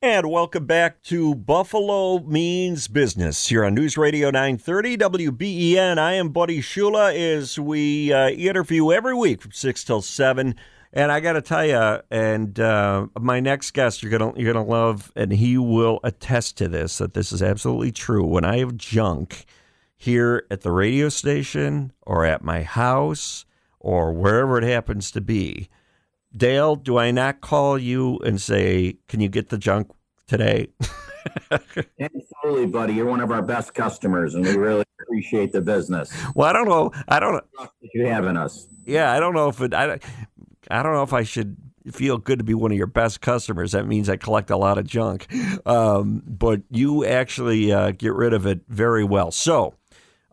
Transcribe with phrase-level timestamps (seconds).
[0.00, 5.98] And welcome back to Buffalo Means Business here on News Radio 930 WBEN.
[5.98, 10.54] I am Buddy Shula as we uh, interview every week from 6 till 7.
[10.92, 14.64] And I got to tell you, and uh, my next guest you're gonna you're gonna
[14.64, 18.24] love, and he will attest to this that this is absolutely true.
[18.24, 19.46] When I have junk
[19.96, 23.46] here at the radio station or at my house
[23.80, 25.68] or wherever it happens to be,
[26.38, 29.90] Dale, do I not call you and say, "Can you get the junk
[30.26, 30.68] today?"
[31.50, 32.94] Absolutely, buddy.
[32.94, 36.10] You're one of our best customers, and we really appreciate the business.
[36.34, 36.92] Well, I don't know.
[37.08, 37.68] I don't know.
[37.92, 38.66] You having us?
[38.86, 39.74] Yeah, I don't know if it.
[39.74, 39.98] I,
[40.70, 41.56] I don't know if I should
[41.92, 43.72] feel good to be one of your best customers.
[43.72, 45.26] That means I collect a lot of junk,
[45.66, 49.30] um, but you actually uh, get rid of it very well.
[49.30, 49.74] So,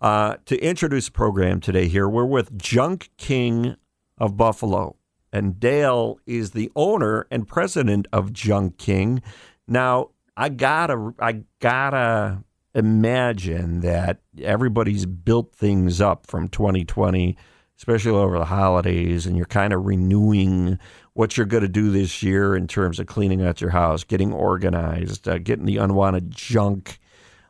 [0.02, 3.75] uh, to introduce the program today, here we're with Junk King
[4.17, 4.97] of Buffalo,
[5.36, 9.22] and Dale is the owner and president of Junk King.
[9.67, 12.41] Now, I gotta, I gotta
[12.73, 17.38] imagine that everybody's built things up from 2020
[17.78, 20.79] especially over the holidays, and you're kind of renewing
[21.12, 24.31] what you're going to do this year in terms of cleaning out your house, getting
[24.31, 27.00] organized, uh, getting the unwanted junk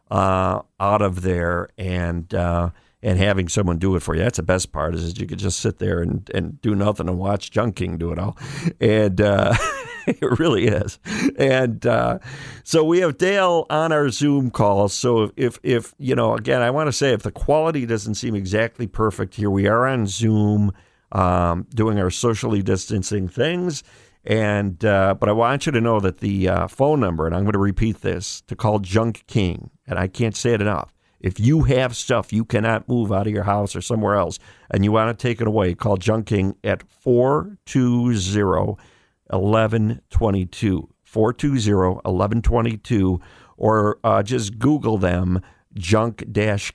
[0.09, 4.22] uh, out of there, and uh, and having someone do it for you.
[4.22, 7.19] That's the best part is you could just sit there and, and do nothing and
[7.19, 8.38] watch Junk King do it all,
[8.79, 9.56] and uh,
[10.07, 11.00] it really is.
[11.38, 12.19] And uh,
[12.63, 14.89] so we have Dale on our Zoom call.
[14.89, 18.35] So if if you know, again, I want to say if the quality doesn't seem
[18.35, 20.72] exactly perfect here, we are on Zoom
[21.12, 23.83] um, doing our socially distancing things.
[24.25, 27.44] And uh, but I want you to know that the uh, phone number, and I'm
[27.44, 30.94] going to repeat this to call Junk King, and I can't say it enough.
[31.20, 34.40] If you have stuff you cannot move out of your house or somewhere else,
[34.70, 38.78] and you want to take it away, call Junk King at 420
[39.30, 40.90] 1122.
[41.04, 41.74] 420
[42.04, 43.22] 1122,
[43.58, 45.42] or uh, just Google them,
[45.75, 46.25] Junk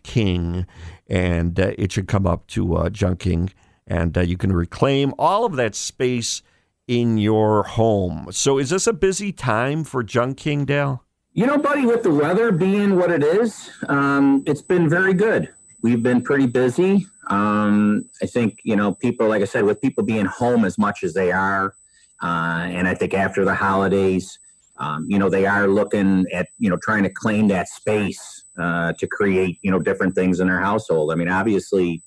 [0.02, 0.66] King,
[1.08, 3.50] and uh, it should come up to uh, Junk King,
[3.86, 6.42] and uh, you can reclaim all of that space
[6.86, 8.28] in your home.
[8.30, 11.04] So, is this a busy time for Junk King, Dale?
[11.40, 15.48] You know, buddy, with the weather being what it is, um, it's been very good.
[15.80, 17.06] We've been pretty busy.
[17.28, 21.02] Um, I think, you know, people, like I said, with people being home as much
[21.02, 21.74] as they are,
[22.22, 24.38] uh, and I think after the holidays,
[24.76, 28.92] um, you know, they are looking at, you know, trying to claim that space uh,
[28.98, 31.10] to create, you know, different things in their household.
[31.10, 32.02] I mean, obviously,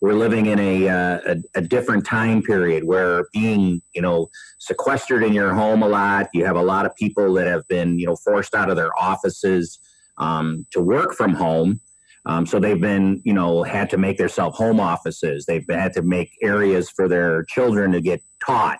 [0.00, 5.22] we're living in a, uh, a, a different time period where being, you know, sequestered
[5.22, 6.28] in your home a lot.
[6.34, 8.96] You have a lot of people that have been, you know, forced out of their
[8.98, 9.78] offices
[10.18, 11.80] um, to work from home.
[12.26, 15.46] Um, so they've been, you know, had to make themselves home offices.
[15.46, 18.78] They've had to make areas for their children to get taught.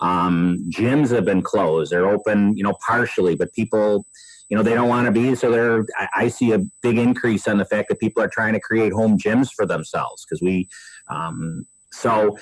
[0.00, 1.92] Um, gyms have been closed.
[1.92, 4.04] They're open, you know, partially, but people,
[4.48, 5.34] you know, they don't want to be.
[5.34, 8.54] So they're, I, I, see a big increase on the fact that people are trying
[8.54, 10.68] to create home gyms for themselves because we,
[11.10, 12.38] um, so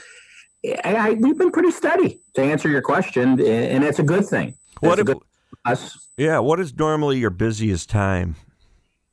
[0.84, 4.54] I, I, we've been pretty steady to answer your question, and it's a good thing.
[4.80, 5.08] What if,
[5.64, 6.08] us?
[6.16, 6.38] Yeah.
[6.38, 8.36] What is normally your busiest time?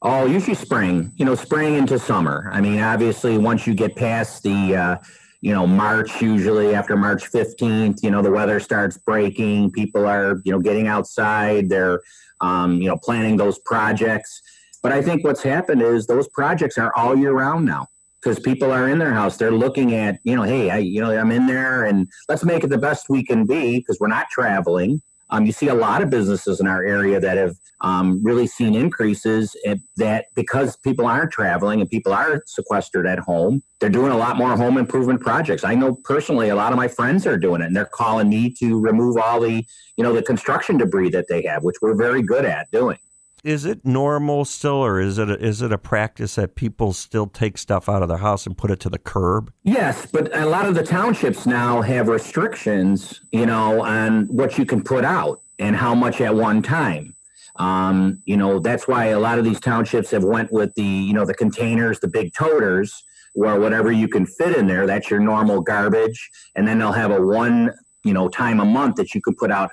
[0.01, 2.49] Oh, usually spring, you know, spring into summer.
[2.51, 4.97] I mean, obviously, once you get past the, uh,
[5.43, 9.69] you know, March, usually after March 15th, you know, the weather starts breaking.
[9.71, 11.67] People are, you know, getting outside.
[11.67, 11.99] They're,
[12.39, 14.41] um, you know, planning those projects.
[14.81, 17.87] But I think what's happened is those projects are all year round now
[18.21, 19.35] because people are in their house.
[19.35, 22.63] They're looking at, you know, hey, I, you know, I'm in there and let's make
[22.63, 25.01] it the best we can be because we're not traveling.
[25.29, 28.75] Um, you see a lot of businesses in our area that have um, really seen
[28.75, 29.55] increases
[29.97, 34.37] that because people aren't traveling and people are sequestered at home, they're doing a lot
[34.37, 35.63] more home improvement projects.
[35.63, 38.53] I know personally a lot of my friends are doing it and they're calling me
[38.59, 39.65] to remove all the,
[39.97, 42.97] you know, the construction debris that they have, which we're very good at doing
[43.43, 47.27] is it normal still, or is it a, is it a practice that people still
[47.27, 49.51] take stuff out of their house and put it to the curb?
[49.63, 54.65] Yes, but a lot of the townships now have restrictions, you know, on what you
[54.65, 57.15] can put out and how much at one time.
[57.57, 61.13] Um, you know, that's why a lot of these townships have went with the, you
[61.13, 63.03] know, the containers, the big toters,
[63.33, 67.11] where whatever you can fit in there, that's your normal garbage, and then they'll have
[67.11, 67.71] a one,
[68.03, 69.71] you know, time a month that you can put out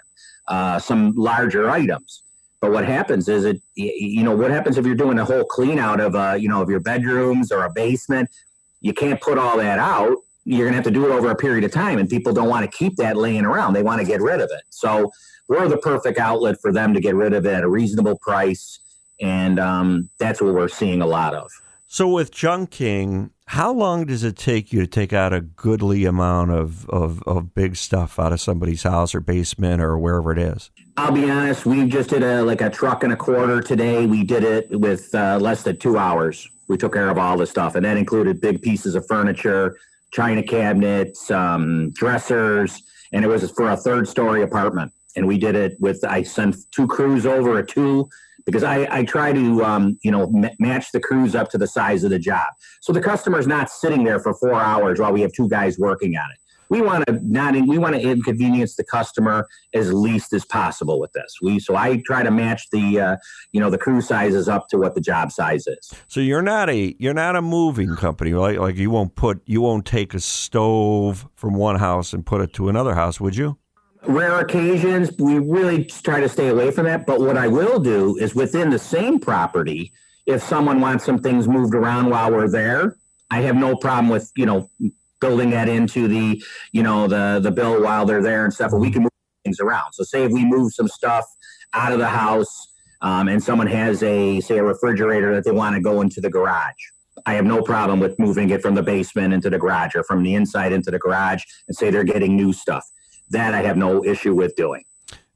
[0.49, 2.23] uh, some larger items.
[2.61, 5.79] But what happens is it, you know, what happens if you're doing a whole clean
[5.79, 8.29] out of, uh, you know, of your bedrooms or a basement?
[8.81, 10.17] You can't put all that out.
[10.45, 12.49] You're going to have to do it over a period of time, and people don't
[12.49, 13.73] want to keep that laying around.
[13.73, 14.63] They want to get rid of it.
[14.71, 15.11] So
[15.49, 18.79] we're the perfect outlet for them to get rid of it at a reasonable price,
[19.21, 21.51] and um, that's what we're seeing a lot of.
[21.93, 26.05] So with Junk King, how long does it take you to take out a goodly
[26.05, 30.39] amount of, of, of big stuff out of somebody's house or basement or wherever it
[30.39, 30.71] is?
[30.97, 31.67] I'll be honest.
[31.67, 34.07] We just did a like a truck and a quarter today.
[34.07, 36.49] We did it with uh, less than two hours.
[36.69, 39.77] We took care of all the stuff, and that included big pieces of furniture,
[40.13, 42.81] china cabinets, um, dressers,
[43.13, 44.93] and it was for a third story apartment.
[45.17, 48.09] And we did it with I sent two crews over a two
[48.47, 51.67] because I, I try to um, you know m- match the crews up to the
[51.67, 52.47] size of the job.
[52.81, 56.17] So the customer's not sitting there for four hours while we have two guys working
[56.17, 56.41] on it
[56.71, 61.13] we want to not we want to inconvenience the customer as least as possible with
[61.13, 61.37] this.
[61.43, 63.17] We so I try to match the uh,
[63.53, 65.93] you know the crew sizes up to what the job size is.
[66.07, 68.59] So you're not a you're not a moving company, right?
[68.59, 72.55] Like you won't put you won't take a stove from one house and put it
[72.55, 73.59] to another house, would you?
[74.07, 77.07] Rare occasions, we really try to stay away from that.
[77.07, 79.93] But what I will do is within the same property,
[80.27, 82.97] if someone wants some things moved around while we're there,
[83.31, 84.71] I have no problem with you know
[85.21, 86.43] building that into the
[86.73, 88.71] you know the the bill while they're there and stuff.
[88.71, 89.11] But we can move
[89.45, 89.93] things around.
[89.93, 91.27] So say if we move some stuff
[91.75, 92.69] out of the house
[93.03, 96.31] um, and someone has a say a refrigerator that they want to go into the
[96.31, 96.73] garage.
[97.27, 100.23] I have no problem with moving it from the basement into the garage or from
[100.23, 102.85] the inside into the garage and say they're getting new stuff.
[103.31, 104.85] That I have no issue with doing.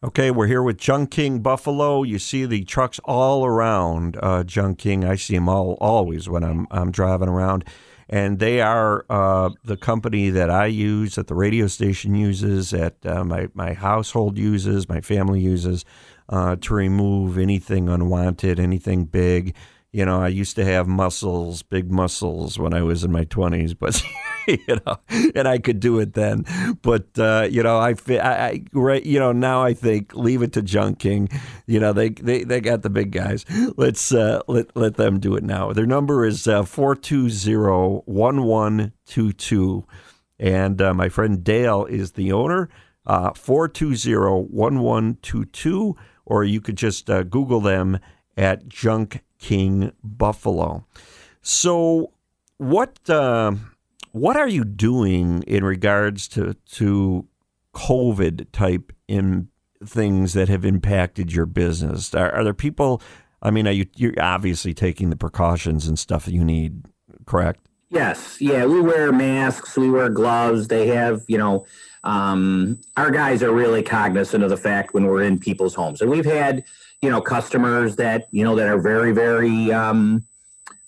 [0.03, 2.03] Okay, we're here with Junk King Buffalo.
[2.03, 5.05] You see the trucks all around uh, Junk King.
[5.05, 7.65] I see them all always when I'm I'm driving around
[8.09, 12.95] and they are uh, the company that I use, that the radio station uses, that
[13.07, 15.85] uh, my my household uses, my family uses
[16.29, 19.55] uh, to remove anything unwanted, anything big.
[19.95, 23.75] You know, I used to have muscles, big muscles, when I was in my twenties,
[23.83, 24.03] but.
[24.47, 24.99] you know,
[25.35, 26.45] and I could do it then.
[26.83, 30.63] But uh, you know, I, I, right, you know, now I think leave it to
[30.63, 31.29] Junk King.
[31.67, 33.45] You know, they they, they got the big guys.
[33.77, 35.73] Let's uh, let let them do it now.
[35.73, 39.87] Their number is uh, four two zero one one two two,
[40.39, 42.69] and uh, my friend Dale is the owner.
[43.07, 45.97] Uh, four two zero one one two two,
[46.27, 47.99] or you could just uh, Google them
[48.37, 50.87] at Junk King Buffalo.
[51.43, 52.13] So,
[52.57, 52.99] what?
[53.11, 53.53] Uh,
[54.13, 57.29] what are you doing in regards to to
[57.75, 59.49] COVID type in
[59.85, 62.15] things that have impacted your business?
[62.15, 63.03] Are, are there people?
[63.43, 66.87] I mean, are you you're obviously taking the precautions and stuff you need,
[67.27, 67.69] correct?
[67.91, 70.69] Yes, yeah, we wear masks, we wear gloves.
[70.69, 71.67] They have, you know,
[72.03, 76.11] um, our guys are really cognizant of the fact when we're in people's homes, and
[76.11, 76.65] we've had,
[77.03, 80.25] you know, customers that you know that are very, very um,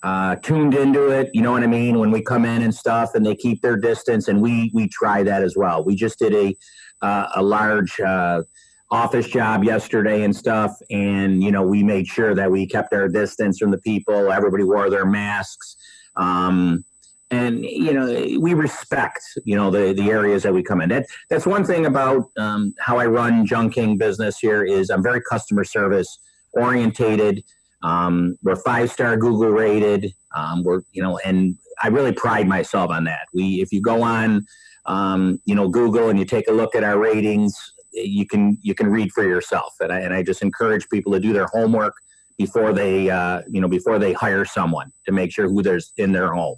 [0.03, 1.31] uh, tuned into it.
[1.33, 1.99] You know what I mean?
[1.99, 5.23] When we come in and stuff, and they keep their distance, and we we try
[5.23, 5.85] that as well.
[5.85, 6.57] We just did a
[7.03, 8.43] uh, a large uh,
[8.91, 13.09] office job yesterday and stuff, and you know we made sure that we kept our
[13.09, 14.33] distance from the people.
[14.33, 15.77] Everybody wore their masks.
[16.17, 16.85] Um,
[17.31, 18.07] and you know
[18.39, 21.87] we respect you know the the areas that we come in that that's one thing
[21.87, 26.19] about um, how i run Junk King business here is i'm very customer service
[26.53, 27.43] orientated
[27.83, 30.13] um, we're five star Google rated.
[30.35, 33.27] Um, we're you know, and I really pride myself on that.
[33.33, 34.45] We if you go on
[34.87, 37.55] um, you know Google and you take a look at our ratings,
[37.93, 39.75] you can you can read for yourself.
[39.81, 41.95] And I, and I just encourage people to do their homework
[42.39, 46.13] before they uh, you know before they hire someone to make sure who there's in
[46.13, 46.57] their home.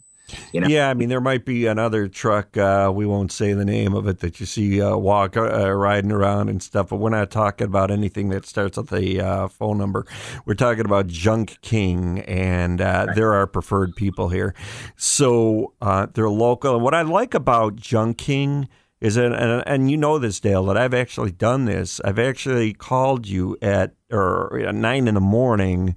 [0.53, 0.69] You know?
[0.69, 2.57] Yeah, I mean, there might be another truck.
[2.57, 6.13] Uh, we won't say the name of it that you see uh, walk uh, riding
[6.13, 6.89] around and stuff.
[6.89, 10.07] But we're not talking about anything that starts with a uh, phone number.
[10.45, 13.17] We're talking about Junk King, and uh, right.
[13.17, 14.55] they're our preferred people here.
[14.97, 16.75] So uh, they're local.
[16.75, 18.69] And what I like about Junk King
[19.01, 22.01] is it, and, and you know this, Dale, that I've actually done this.
[22.05, 25.95] I've actually called you at or at nine in the morning,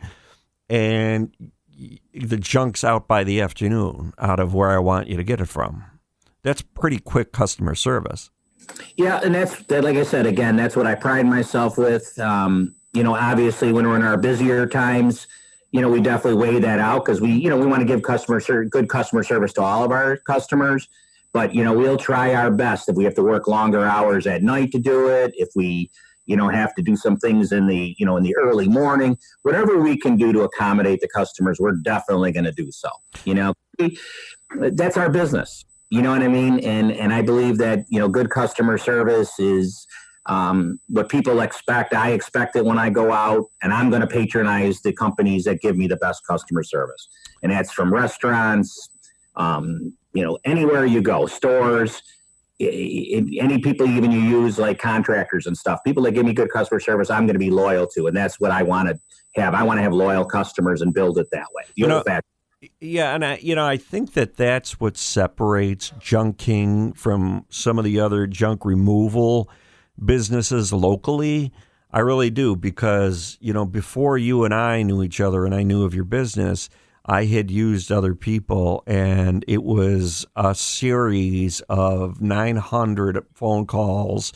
[0.69, 1.35] and
[2.13, 5.47] the junk's out by the afternoon, out of where I want you to get it
[5.47, 5.83] from.
[6.43, 8.29] That's pretty quick customer service.
[8.95, 9.83] Yeah, and that's that.
[9.83, 12.17] Like I said, again, that's what I pride myself with.
[12.19, 15.27] Um, you know, obviously, when we're in our busier times,
[15.71, 18.01] you know, we definitely weigh that out because we, you know, we want to give
[18.01, 20.87] customer ser- good customer service to all of our customers.
[21.33, 24.43] But you know, we'll try our best if we have to work longer hours at
[24.43, 25.33] night to do it.
[25.35, 25.89] If we,
[26.31, 29.17] you know, have to do some things in the, you know, in the early morning,
[29.41, 32.87] whatever we can do to accommodate the customers, we're definitely going to do so.
[33.25, 33.53] You know,
[34.71, 35.65] that's our business.
[35.89, 36.59] You know what I mean?
[36.59, 39.85] And and I believe that you know, good customer service is
[40.27, 41.93] um, what people expect.
[41.93, 45.59] I expect it when I go out, and I'm going to patronize the companies that
[45.59, 47.09] give me the best customer service,
[47.43, 48.89] and that's from restaurants,
[49.35, 52.01] um, you know, anywhere you go, stores,
[52.61, 56.79] any people even you use like contractors and stuff, people that give me good customer
[56.79, 58.99] service, I'm going to be loyal to, and that's what I want to
[59.35, 59.53] have.
[59.53, 61.63] I want to have loyal customers and build it that way.
[61.75, 62.23] You, know, that.
[62.79, 67.79] Yeah, and I, you know, I think that that's what separates Junk King from some
[67.79, 69.49] of the other junk removal
[70.03, 71.51] businesses locally.
[71.91, 75.63] I really do because you know before you and I knew each other and I
[75.63, 76.69] knew of your business,
[77.05, 84.31] I had used other people, and it was a series of 900 phone calls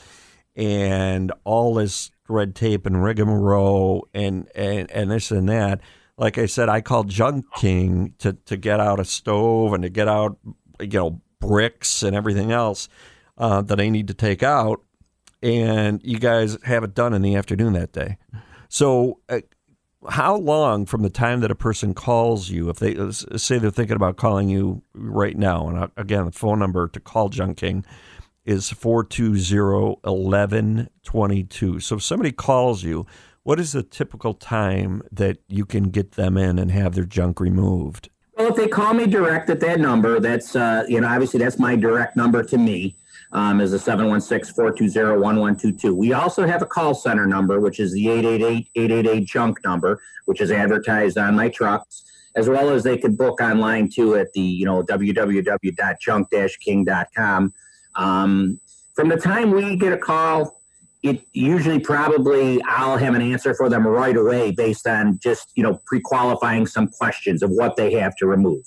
[0.56, 5.82] and all this red tape and rigmarole and, and, and this and that.
[6.18, 9.90] Like I said, I called Junk King to, to get out a stove and to
[9.90, 10.38] get out,
[10.80, 12.88] you know, bricks and everything else
[13.38, 14.82] uh, that I need to take out.
[15.44, 18.18] And you guys have it done in the afternoon that day.
[18.70, 19.42] So uh,
[20.10, 23.96] how long from the time that a person calls you, if they say they're thinking
[23.96, 27.86] about calling you right now, and uh, again, the phone number to call Junk King
[28.46, 31.80] is 420 1122.
[31.80, 33.06] So if somebody calls you,
[33.44, 37.40] what is the typical time that you can get them in and have their junk
[37.40, 38.10] removed?
[38.38, 41.58] Well, if they call me direct at that number, that's, uh, you know, obviously that's
[41.58, 42.96] my direct number to me
[43.36, 45.94] um, is a 716-420-1122.
[45.94, 50.52] We also have a call center number, which is the 888-888 junk number, which is
[50.52, 52.06] advertised on my trucks,
[52.38, 57.54] as well as they could book online too at the, you know, www.junk-king.com.
[57.96, 58.62] Um,
[58.96, 60.62] from the time we get a call,
[61.04, 65.64] it usually probably I'll have an answer for them right away based on just, you
[65.64, 68.64] know, pre-qualifying some questions of what they have to remove.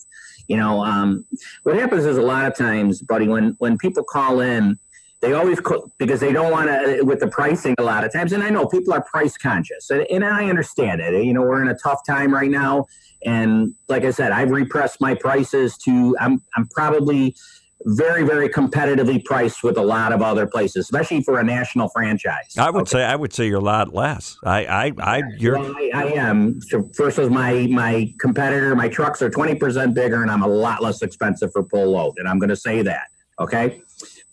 [0.49, 1.25] You know, um,
[1.63, 4.79] what happens is a lot of times, buddy, when when people call in,
[5.21, 5.61] they always
[5.99, 8.33] because they don't want to with the pricing a lot of times.
[8.33, 11.23] And I know people are price conscious, and, and I understand it.
[11.23, 12.87] You know, we're in a tough time right now,
[13.25, 16.17] and like I said, I've repressed my prices to.
[16.19, 17.37] I'm I'm probably
[17.85, 22.57] very, very competitively priced with a lot of other places, especially for a national franchise.
[22.59, 22.91] I would okay.
[22.91, 24.37] say I would say you're a lot less.
[24.45, 25.59] I, I, I you're.
[25.59, 26.61] Well, I, I, am.
[26.61, 28.75] So first was my my competitor.
[28.75, 32.15] My trucks are twenty percent bigger, and I'm a lot less expensive for pull load.
[32.19, 33.09] And I'm going to say that.
[33.39, 33.81] Okay,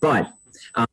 [0.02, 0.32] but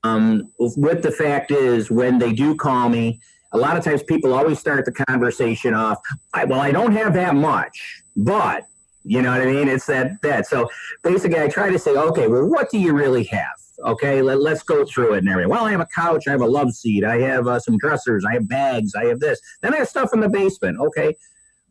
[0.04, 3.20] um, with the fact is, when they do call me,
[3.52, 5.98] a lot of times people always start the conversation off.
[6.34, 8.66] well, I don't have that much, but
[9.04, 9.68] you know what I mean?
[9.68, 10.46] It's that that.
[10.46, 10.68] So
[11.02, 13.46] basically, I try to say, okay, well, what do you really have?
[13.84, 15.50] Okay, let, us go through it and everything.
[15.50, 18.24] Well, I have a couch, I have a love seat, I have uh, some dressers,
[18.28, 19.40] I have bags, I have this.
[19.60, 20.78] Then I have stuff in the basement.
[20.78, 21.16] Okay,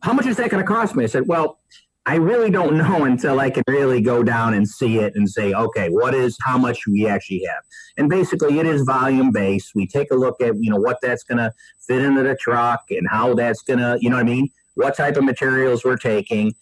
[0.01, 1.05] how much is that going to cost me?
[1.05, 1.59] I said, well,
[2.05, 5.53] I really don't know until I can really go down and see it and say,
[5.53, 7.63] okay, what is how much we actually have?
[7.97, 9.71] And basically, it is volume based.
[9.75, 11.53] We take a look at you know what that's going to
[11.87, 14.49] fit into the truck and how that's going to you know what I mean.
[14.75, 16.55] What type of materials we're taking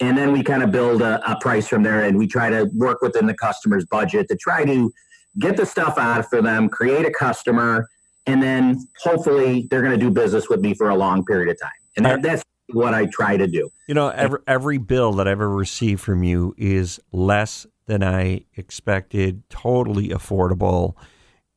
[0.00, 2.64] and then we kind of build a, a, price from there and we try to
[2.74, 4.92] work within the customer's budget to try to
[5.38, 7.88] get the stuff out for them create a customer
[8.26, 11.60] and then hopefully they're going to do business with me for a long period of
[11.60, 11.70] time.
[11.96, 13.70] And that, that's what i try to do.
[13.86, 18.44] You know every, every bill that i've ever received from you is less than i
[18.56, 20.94] expected totally affordable.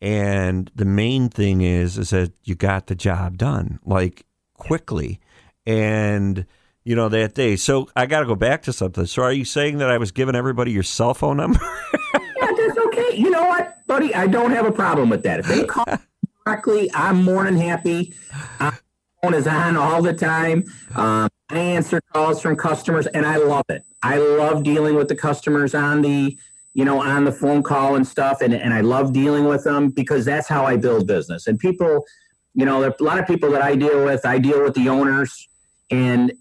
[0.02, 5.20] And the main thing is is that you got the job done like quickly.
[5.66, 6.46] And
[6.88, 7.58] you know, that day.
[7.58, 9.06] So I got to go back to something.
[9.08, 11.60] So are you saying that I was giving everybody your cell phone number?
[12.14, 13.14] yeah, that's okay.
[13.14, 14.16] You know what, buddy?
[14.16, 15.42] I don't have a problem with that.
[15.42, 15.86] If they call
[16.46, 18.14] directly, I'm more than happy.
[18.62, 18.72] My
[19.22, 20.64] phone is on all the time.
[20.96, 23.84] Um, I answer calls from customers, and I love it.
[24.02, 26.40] I love dealing with the customers on the
[26.74, 28.40] you know, on the phone call and stuff.
[28.40, 31.48] And, and I love dealing with them because that's how I build business.
[31.48, 32.06] And people,
[32.54, 34.24] you know, a lot of people that I deal with.
[34.28, 35.50] I deal with the owners,
[35.90, 36.32] and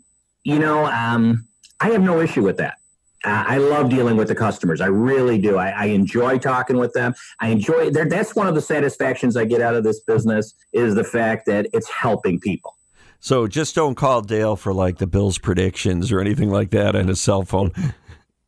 [0.47, 1.45] you know, um,
[1.81, 2.79] I have no issue with that.
[3.25, 4.81] Uh, I love dealing with the customers.
[4.81, 5.57] I really do.
[5.57, 7.17] I, I enjoy talking with them.
[7.41, 7.91] I enjoy.
[7.91, 11.67] That's one of the satisfactions I get out of this business is the fact that
[11.73, 12.77] it's helping people.
[13.19, 17.09] So just don't call Dale for like the Bills predictions or anything like that on
[17.09, 17.73] his cell phone.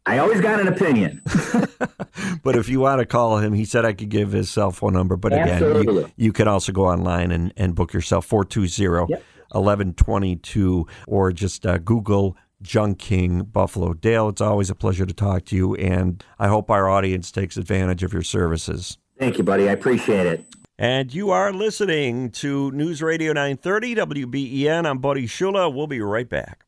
[0.07, 1.21] I always got an opinion.
[2.45, 4.93] but if you want to call him, he said I could give his cell phone
[4.93, 5.17] number.
[5.17, 9.25] But again, you, you can also go online and, and book yourself 420 Yep.
[9.51, 14.29] 1122 or just uh, Google Junk King Buffalo Dale.
[14.29, 15.75] It's always a pleasure to talk to you.
[15.77, 18.99] And I hope our audience takes advantage of your services.
[19.19, 19.69] Thank you, buddy.
[19.69, 20.45] I appreciate it.
[20.79, 24.87] And you are listening to News Radio 930 WBEN.
[24.87, 25.75] I'm Buddy Shula.
[25.75, 26.68] We'll be right back.